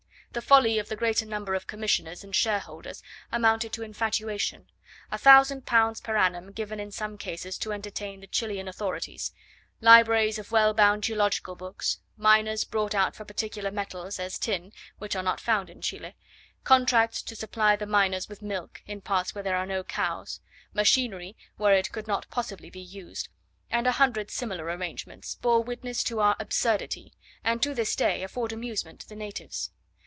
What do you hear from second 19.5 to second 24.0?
are no cows; machinery, where it could not possibly be used; and a